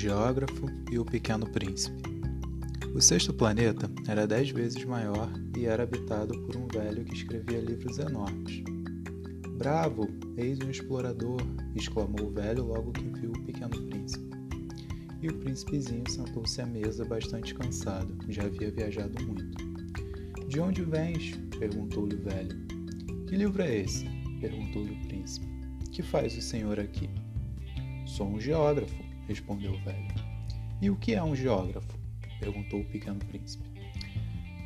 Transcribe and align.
Geógrafo 0.00 0.64
e 0.90 0.98
o 0.98 1.04
Pequeno 1.04 1.46
Príncipe. 1.46 2.02
O 2.94 3.02
sexto 3.02 3.34
planeta 3.34 3.90
era 4.08 4.26
dez 4.26 4.48
vezes 4.48 4.82
maior 4.86 5.30
e 5.54 5.66
era 5.66 5.82
habitado 5.82 6.40
por 6.40 6.56
um 6.56 6.66
velho 6.68 7.04
que 7.04 7.12
escrevia 7.12 7.60
livros 7.60 7.98
enormes. 7.98 8.62
Bravo, 9.58 10.08
eis 10.38 10.58
um 10.64 10.70
explorador! 10.70 11.42
exclamou 11.76 12.28
o 12.28 12.30
velho 12.30 12.64
logo 12.64 12.92
que 12.92 13.10
viu 13.20 13.30
o 13.30 13.44
Pequeno 13.44 13.78
Príncipe. 13.90 14.30
E 15.20 15.28
o 15.28 15.34
príncipezinho 15.34 16.10
sentou-se 16.10 16.62
à 16.62 16.64
mesa 16.64 17.04
bastante 17.04 17.54
cansado, 17.54 18.16
já 18.26 18.44
havia 18.44 18.70
viajado 18.70 19.22
muito. 19.26 19.54
De 20.48 20.60
onde 20.60 20.82
vens? 20.82 21.38
perguntou-lhe 21.58 22.16
o 22.16 22.22
velho. 22.22 22.58
Que 23.28 23.36
livro 23.36 23.60
é 23.60 23.80
esse? 23.80 24.06
perguntou-lhe 24.40 24.92
o 24.92 25.08
príncipe. 25.08 25.46
Que 25.92 26.02
faz 26.02 26.34
o 26.38 26.40
senhor 26.40 26.80
aqui? 26.80 27.10
Sou 28.06 28.26
um 28.26 28.40
geógrafo, 28.40 29.09
respondeu 29.26 29.72
o 29.72 29.84
velho. 29.84 30.14
E 30.80 30.90
o 30.90 30.96
que 30.96 31.14
é 31.14 31.22
um 31.22 31.34
geógrafo? 31.34 31.98
perguntou 32.38 32.80
o 32.80 32.84
pequeno 32.84 33.18
príncipe. 33.26 33.68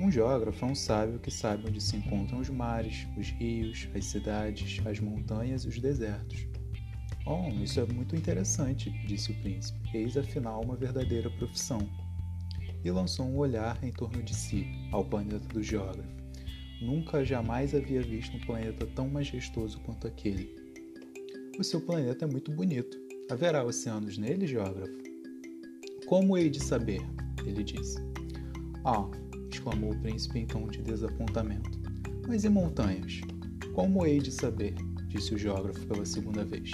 Um 0.01 0.11
geógrafo 0.11 0.65
é 0.65 0.69
um 0.69 0.75
sábio 0.75 1.19
que 1.19 1.31
sabe 1.31 1.69
onde 1.69 1.81
se 1.81 1.97
encontram 1.97 2.41
os 2.41 2.51
mares, 2.51 3.07
os 3.17 3.31
rios, 3.31 3.89
as 3.95 4.05
cidades, 4.07 4.85
as 4.85 4.99
montanhas 4.99 5.65
e 5.65 5.69
os 5.69 5.79
desertos. 5.79 6.47
Oh, 7.27 7.49
isso 7.63 7.81
é 7.81 7.87
muito 7.87 8.15
interessante, 8.15 8.91
disse 9.07 9.31
o 9.33 9.35
príncipe. 9.41 9.79
Eis 9.97 10.17
afinal 10.17 10.63
uma 10.63 10.77
verdadeira 10.77 11.31
profissão. 11.31 11.79
E 12.85 12.91
lançou 12.91 13.27
um 13.27 13.39
olhar 13.39 13.83
em 13.83 13.91
torno 13.91 14.23
de 14.23 14.35
si, 14.35 14.67
ao 14.93 15.05
planeta 15.05 15.49
do 15.49 15.63
geógrafo. 15.63 16.15
Nunca 16.83 17.25
jamais 17.25 17.75
havia 17.75 18.03
visto 18.03 18.37
um 18.37 18.41
planeta 18.41 18.87
tão 18.87 19.09
majestoso 19.09 19.81
quanto 19.81 20.07
aquele. 20.07 20.55
O 21.59 21.65
seu 21.65 21.81
planeta 21.81 22.25
é 22.25 22.29
muito 22.29 22.51
bonito, 22.53 22.99
Haverá 23.31 23.65
oceanos 23.65 24.19
nele, 24.19 24.47
geógrafo? 24.47 24.93
Como 26.07 26.37
hei 26.37 26.51
de 26.51 26.63
saber? 26.63 27.01
Ele 27.47 27.65
disse. 27.65 27.97
Ah, 28.85 29.09
exclamou 29.51 29.93
o 29.93 29.99
príncipe 30.01 30.41
em 30.41 30.47
tom 30.47 30.69
de 30.69 30.83
desapontamento. 30.83 31.71
Mas 32.29 32.45
e 32.45 32.51
montanhas? 32.51 33.23
Como 33.73 34.05
hei 34.05 34.21
de 34.21 34.31
saber? 34.31 34.75
disse 35.09 35.35
o 35.35 35.39
geógrafo 35.39 35.87
pela 35.87 36.05
segunda 36.05 36.45
vez. 36.45 36.73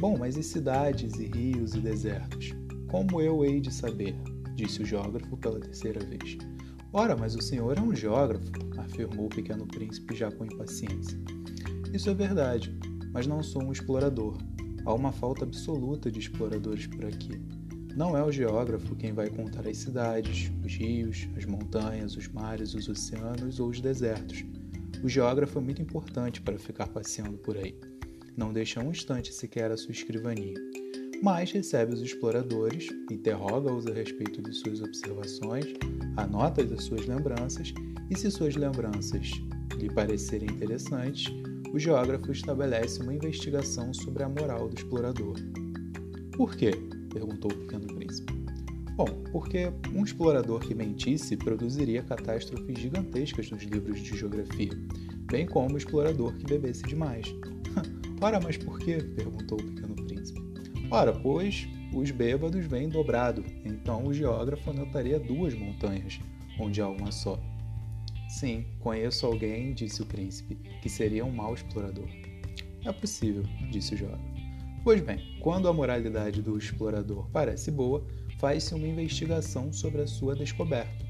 Bom, 0.00 0.18
mas 0.18 0.36
e 0.36 0.42
cidades, 0.42 1.14
e 1.20 1.26
rios, 1.26 1.74
e 1.74 1.80
desertos? 1.80 2.50
Como 2.88 3.20
eu 3.20 3.44
hei 3.44 3.60
de 3.60 3.72
saber? 3.72 4.16
disse 4.56 4.82
o 4.82 4.84
geógrafo 4.84 5.36
pela 5.36 5.60
terceira 5.60 6.04
vez. 6.04 6.36
Ora, 6.92 7.16
mas 7.16 7.36
o 7.36 7.40
senhor 7.40 7.78
é 7.78 7.80
um 7.80 7.94
geógrafo, 7.94 8.50
afirmou 8.76 9.26
o 9.26 9.30
pequeno 9.30 9.68
príncipe 9.68 10.16
já 10.16 10.32
com 10.32 10.44
impaciência. 10.44 11.16
Isso 11.92 12.10
é 12.10 12.14
verdade, 12.14 12.76
mas 13.12 13.28
não 13.28 13.40
sou 13.40 13.62
um 13.62 13.70
explorador, 13.70 14.36
Há 14.84 14.94
uma 14.94 15.12
falta 15.12 15.44
absoluta 15.44 16.10
de 16.10 16.18
exploradores 16.18 16.86
por 16.86 17.04
aqui. 17.04 17.40
Não 17.96 18.16
é 18.16 18.22
o 18.22 18.30
geógrafo 18.30 18.94
quem 18.96 19.12
vai 19.12 19.28
contar 19.28 19.66
as 19.66 19.78
cidades, 19.78 20.50
os 20.64 20.74
rios, 20.74 21.28
as 21.36 21.44
montanhas, 21.44 22.16
os 22.16 22.28
mares, 22.28 22.74
os 22.74 22.88
oceanos 22.88 23.58
ou 23.60 23.68
os 23.68 23.80
desertos. 23.80 24.44
O 25.02 25.08
geógrafo 25.08 25.58
é 25.58 25.62
muito 25.62 25.82
importante 25.82 26.40
para 26.40 26.58
ficar 26.58 26.88
passeando 26.88 27.36
por 27.38 27.56
aí. 27.56 27.74
Não 28.36 28.52
deixa 28.52 28.80
um 28.80 28.90
instante 28.90 29.32
sequer 29.32 29.70
a 29.70 29.76
sua 29.76 29.92
escrivania. 29.92 30.54
Mas 31.22 31.52
recebe 31.52 31.92
os 31.92 32.00
exploradores, 32.00 32.88
interroga-os 33.10 33.86
a 33.86 33.92
respeito 33.92 34.40
de 34.40 34.54
suas 34.54 34.80
observações, 34.80 35.66
anota 36.16 36.62
as 36.62 36.84
suas 36.84 37.06
lembranças 37.06 37.74
e, 38.08 38.16
se 38.16 38.30
suas 38.30 38.56
lembranças 38.56 39.30
lhe 39.76 39.92
parecerem 39.92 40.48
interessantes, 40.50 41.26
o 41.72 41.78
geógrafo 41.78 42.32
estabelece 42.32 43.00
uma 43.02 43.14
investigação 43.14 43.94
sobre 43.94 44.22
a 44.22 44.28
moral 44.28 44.68
do 44.68 44.76
explorador. 44.76 45.36
Por 46.36 46.56
quê? 46.56 46.72
perguntou 47.12 47.50
o 47.50 47.56
pequeno 47.56 47.86
príncipe. 47.86 48.32
Bom, 48.96 49.06
porque 49.32 49.72
um 49.94 50.04
explorador 50.04 50.60
que 50.60 50.74
mentisse 50.74 51.36
produziria 51.36 52.02
catástrofes 52.02 52.78
gigantescas 52.78 53.50
nos 53.50 53.62
livros 53.62 54.00
de 54.00 54.16
geografia, 54.16 54.70
bem 55.30 55.46
como 55.46 55.74
um 55.74 55.76
explorador 55.76 56.36
que 56.36 56.44
bebesse 56.44 56.82
demais. 56.82 57.26
Ora, 58.20 58.40
mas 58.40 58.56
por 58.56 58.78
quê? 58.78 58.98
perguntou 58.98 59.58
o 59.58 59.64
pequeno 59.64 59.94
príncipe. 59.94 60.40
Ora, 60.90 61.12
pois 61.12 61.68
os 61.94 62.10
bêbados 62.10 62.66
vêm 62.66 62.88
dobrado, 62.88 63.44
então 63.64 64.06
o 64.06 64.12
geógrafo 64.12 64.70
anotaria 64.70 65.18
duas 65.18 65.54
montanhas, 65.54 66.20
onde 66.58 66.80
há 66.80 66.88
uma 66.88 67.10
só. 67.10 67.40
Sim, 68.30 68.64
conheço 68.78 69.26
alguém, 69.26 69.74
disse 69.74 70.02
o 70.02 70.06
príncipe, 70.06 70.54
que 70.80 70.88
seria 70.88 71.24
um 71.24 71.32
mau 71.32 71.52
explorador. 71.52 72.08
É 72.84 72.92
possível, 72.92 73.42
disse 73.72 73.94
o 73.94 73.98
jovem. 73.98 74.20
Pois 74.84 75.00
bem, 75.00 75.36
quando 75.40 75.66
a 75.66 75.72
moralidade 75.72 76.40
do 76.40 76.56
explorador 76.56 77.28
parece 77.32 77.72
boa, 77.72 78.06
faz-se 78.38 78.72
uma 78.72 78.86
investigação 78.86 79.72
sobre 79.72 80.02
a 80.02 80.06
sua 80.06 80.36
descoberta. 80.36 81.04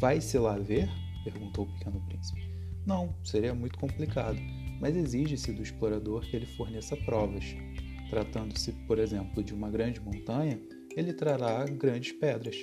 Vai-se 0.00 0.36
lá 0.38 0.58
ver? 0.58 0.88
perguntou 1.22 1.66
o 1.66 1.72
pequeno 1.78 2.04
príncipe. 2.08 2.42
Não, 2.84 3.14
seria 3.22 3.54
muito 3.54 3.78
complicado, 3.78 4.38
mas 4.80 4.96
exige-se 4.96 5.52
do 5.52 5.62
explorador 5.62 6.22
que 6.22 6.34
ele 6.34 6.46
forneça 6.46 6.96
provas. 6.96 7.44
Tratando-se, 8.10 8.72
por 8.88 8.98
exemplo, 8.98 9.42
de 9.42 9.54
uma 9.54 9.70
grande 9.70 10.00
montanha, 10.00 10.60
ele 10.96 11.12
trará 11.12 11.64
grandes 11.64 12.10
pedras. 12.10 12.56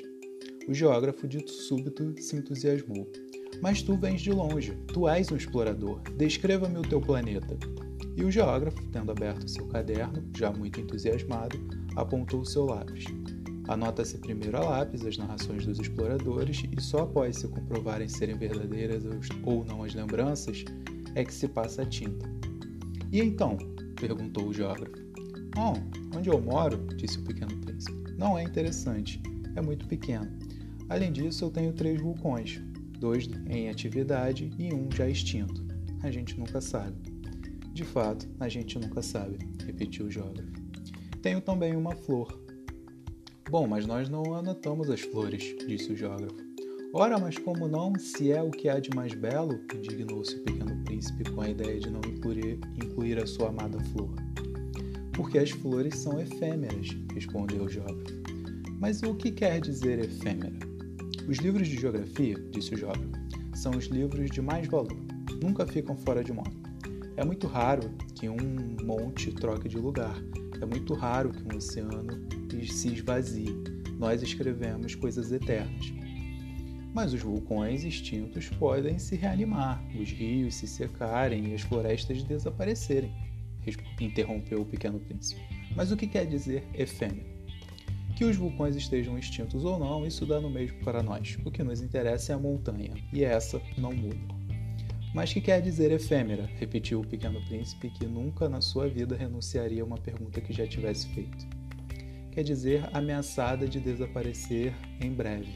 O 0.68 0.74
geógrafo, 0.74 1.26
dito 1.26 1.50
súbito, 1.50 2.14
se 2.22 2.36
entusiasmou. 2.36 3.10
Mas 3.62 3.82
tu 3.82 3.96
vens 3.96 4.22
de 4.22 4.32
longe, 4.32 4.74
tu 4.94 5.08
és 5.08 5.32
um 5.32 5.36
explorador. 5.36 6.02
Descreva-me 6.18 6.78
o 6.78 6.84
teu 6.84 7.02
planeta. 7.02 7.58
E 8.16 8.24
o 8.24 8.32
geógrafo, 8.32 8.84
tendo 8.92 9.12
aberto 9.12 9.48
seu 9.48 9.68
caderno, 9.68 10.24
já 10.36 10.52
muito 10.52 10.80
entusiasmado, 10.80 11.60
apontou 11.96 12.42
o 12.42 12.46
seu 12.46 12.66
lápis. 12.66 13.06
Anota-se 13.68 14.18
primeiro 14.18 14.58
a 14.58 14.62
lápis 14.62 15.06
as 15.06 15.18
narrações 15.18 15.66
dos 15.66 15.80
exploradores 15.80 16.64
e 16.76 16.82
só 16.82 17.00
após 17.00 17.38
se 17.38 17.48
comprovarem 17.48 18.08
serem 18.08 18.38
verdadeiras 18.38 19.04
ou 19.44 19.66
não 19.66 19.84
as 19.84 19.94
lembranças 19.94 20.64
é 21.16 21.26
que 21.26 21.34
se 21.34 21.48
passa 21.48 21.82
a 21.82 21.86
tinta. 21.86 22.30
E 23.12 23.20
então? 23.20 23.58
perguntou 24.00 24.48
o 24.48 24.54
geógrafo. 24.54 24.96
Oh, 25.58 26.18
onde 26.18 26.30
eu 26.30 26.40
moro, 26.40 26.78
disse 26.96 27.18
o 27.18 27.24
pequeno 27.24 27.58
príncipe, 27.58 28.14
não 28.18 28.38
é 28.38 28.44
interessante, 28.44 29.22
é 29.56 29.62
muito 29.62 29.88
pequeno. 29.88 30.32
Além 30.88 31.12
disso, 31.12 31.46
eu 31.46 31.50
tenho 31.50 31.74
três 31.74 32.00
vulcões, 32.00 32.62
dois 32.98 33.30
em 33.50 33.70
atividade 33.70 34.52
e 34.58 34.74
um 34.74 34.90
já 34.92 35.10
extinto. 35.10 35.66
A 36.04 36.12
gente 36.12 36.38
nunca 36.38 36.62
sabe. 36.62 36.96
De 37.74 37.84
fato, 37.84 38.28
a 38.40 38.50
gente 38.50 38.78
nunca 38.80 39.02
sabe, 39.02 39.38
repetiu 39.66 40.08
o 40.08 40.12
geógrafo. 40.12 40.52
Tenho 41.22 41.42
também 41.42 41.76
uma 41.76 41.96
flor. 41.96 42.40
Bom, 43.50 43.68
mas 43.68 43.86
nós 43.86 44.10
não 44.10 44.34
anotamos 44.34 44.90
as 44.90 45.02
flores, 45.02 45.56
disse 45.68 45.94
o 45.94 45.96
geógrafo. 45.96 46.36
Ora, 46.94 47.20
mas 47.20 47.38
como 47.38 47.68
não, 47.68 47.94
se 48.00 48.32
é 48.32 48.42
o 48.42 48.50
que 48.50 48.68
há 48.70 48.80
de 48.80 48.90
mais 48.96 49.14
belo, 49.14 49.60
indignou-se 49.76 50.36
o 50.36 50.44
pequeno 50.44 50.84
príncipe 50.84 51.30
com 51.30 51.42
a 51.42 51.50
ideia 51.50 51.80
de 51.80 51.90
não 51.90 52.02
incluir, 52.08 52.60
incluir 52.76 53.22
a 53.22 53.28
sua 53.28 53.50
amada 53.50 53.80
flor. 53.92 54.10
Porque 55.14 55.38
as 55.38 55.52
flores 55.52 55.96
são 55.96 56.20
efêmeras, 56.20 56.98
respondeu 57.14 57.64
o 57.64 57.70
geógrafo. 57.70 58.22
Mas 58.80 59.04
o 59.04 59.16
que 59.16 59.32
quer 59.32 59.62
dizer 59.62 60.00
efêmera? 60.00 60.67
Os 61.28 61.40
livros 61.40 61.68
de 61.68 61.78
geografia, 61.78 62.42
disse 62.52 62.74
o 62.74 62.78
jovem, 62.78 63.12
são 63.54 63.74
os 63.74 63.88
livros 63.88 64.32
de 64.32 64.42
mais 64.42 64.66
valor. 64.66 64.98
Nunca 65.44 65.68
ficam 65.68 65.98
fora 65.98 66.24
de 66.24 66.32
moda. 66.32 66.56
É 67.18 67.26
muito 67.26 67.48
raro 67.48 67.92
que 68.16 68.30
um 68.30 68.38
monte 68.86 69.34
troque 69.34 69.68
de 69.68 69.76
lugar. 69.76 70.16
É 70.62 70.66
muito 70.66 70.94
raro 70.94 71.32
que 71.32 71.44
um 71.44 71.58
oceano 71.58 72.08
se 72.72 72.94
esvazie. 72.94 73.54
Nós 74.00 74.24
escrevemos 74.24 74.96
coisas 74.96 75.30
eternas. 75.34 75.92
Mas 76.94 77.12
os 77.12 77.22
vulcões 77.22 77.84
extintos 77.84 78.48
podem 78.52 78.98
se 78.98 79.18
reanimar, 79.18 79.84
os 80.00 80.10
rios 80.10 80.56
se 80.56 80.66
secarem 80.66 81.50
e 81.50 81.54
as 81.54 81.62
florestas 81.62 82.24
desaparecerem, 82.24 83.14
interrompeu 84.00 84.62
o 84.62 84.66
pequeno 84.66 84.98
príncipe. 84.98 85.42
Mas 85.76 85.92
o 85.92 85.98
que 85.98 86.08
quer 86.08 86.26
dizer 86.26 86.64
efêmero? 86.74 87.37
Que 88.18 88.26
os 88.26 88.36
vulcões 88.36 88.76
estejam 88.76 89.16
extintos 89.16 89.64
ou 89.64 89.78
não, 89.78 90.04
isso 90.04 90.26
dá 90.26 90.42
no 90.42 90.50
mesmo 90.50 90.80
para 90.84 91.04
nós. 91.04 91.38
O 91.46 91.52
que 91.52 91.62
nos 91.62 91.82
interessa 91.82 92.32
é 92.32 92.36
a 92.36 92.40
montanha, 92.40 92.92
e 93.14 93.24
essa 93.24 93.62
não 93.78 93.94
muda. 93.94 94.18
Mas 95.14 95.32
que 95.32 95.40
quer 95.40 95.62
dizer 95.62 95.92
efêmera? 95.92 96.50
repetiu 96.56 97.02
o 97.02 97.06
pequeno 97.06 97.40
príncipe, 97.46 97.92
que 97.92 98.08
nunca 98.08 98.50
na 98.50 98.60
sua 98.60 98.90
vida 98.90 99.16
renunciaria 99.16 99.84
a 99.84 99.86
uma 99.86 100.00
pergunta 100.00 100.42
que 100.42 100.52
já 100.52 100.66
tivesse 100.66 101.08
feito. 101.10 101.46
Quer 102.32 102.42
dizer 102.42 102.90
ameaçada 102.92 103.68
de 103.68 103.80
desaparecer 103.80 104.74
em 105.00 105.14
breve. 105.14 105.54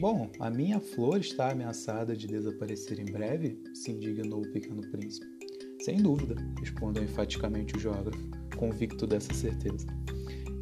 Bom, 0.00 0.28
a 0.40 0.50
minha 0.50 0.80
flor 0.80 1.20
está 1.20 1.52
ameaçada 1.52 2.16
de 2.16 2.26
desaparecer 2.26 2.98
em 2.98 3.04
breve? 3.04 3.62
se 3.74 3.92
indignou 3.92 4.40
o 4.40 4.52
pequeno 4.52 4.82
príncipe. 4.90 5.26
Sem 5.84 5.98
dúvida, 5.98 6.34
respondeu 6.58 7.04
enfaticamente 7.04 7.76
o 7.76 7.78
geógrafo, 7.78 8.28
convicto 8.56 9.06
dessa 9.06 9.32
certeza. 9.32 9.86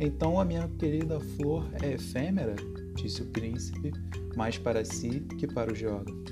Então 0.05 0.41
a 0.41 0.45
minha 0.45 0.69
querida 0.81 1.21
flor 1.21 1.71
é 1.81 1.93
efêmera, 1.93 2.57
disse 2.97 3.23
o 3.23 3.27
príncipe, 3.27 3.93
mais 4.35 4.59
para 4.59 4.85
si 4.85 5.21
que 5.39 5.47
para 5.47 5.73
o 5.73 5.77
geógrafo, 5.77 6.25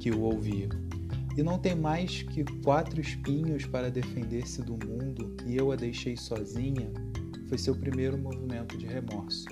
que 0.00 0.10
o 0.10 0.22
ouvia. 0.22 0.68
E 1.36 1.42
não 1.44 1.56
tem 1.56 1.76
mais 1.76 2.22
que 2.24 2.42
quatro 2.64 3.00
espinhos 3.00 3.64
para 3.64 3.92
defender-se 3.92 4.60
do 4.62 4.72
mundo, 4.72 5.36
e 5.46 5.56
eu 5.56 5.70
a 5.70 5.76
deixei 5.76 6.16
sozinha, 6.16 6.90
foi 7.48 7.58
seu 7.58 7.76
primeiro 7.76 8.18
movimento 8.18 8.76
de 8.76 8.86
remorso. 8.86 9.46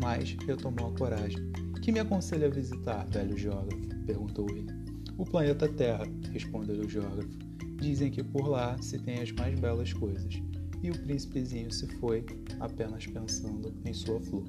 Mas 0.00 0.34
retomou 0.46 0.88
a 0.88 0.98
coragem. 0.98 1.52
Que 1.82 1.92
me 1.92 2.00
aconselha 2.00 2.46
a 2.46 2.50
visitar, 2.50 3.06
velho 3.10 3.36
geógrafo? 3.36 3.94
perguntou 4.06 4.48
ele. 4.48 4.72
O 5.18 5.26
planeta 5.26 5.68
Terra, 5.68 6.06
respondeu 6.32 6.82
o 6.82 6.88
geógrafo. 6.88 7.28
Dizem 7.76 8.10
que 8.10 8.24
por 8.24 8.48
lá 8.48 8.80
se 8.80 8.98
tem 8.98 9.20
as 9.20 9.30
mais 9.32 9.60
belas 9.60 9.92
coisas 9.92 10.42
e 10.84 10.90
o 10.90 10.98
príncipezinho 10.98 11.72
se 11.72 11.86
foi, 11.96 12.26
apenas 12.60 13.06
pensando 13.06 13.74
em 13.86 13.94
sua 13.94 14.20
flor. 14.20 14.44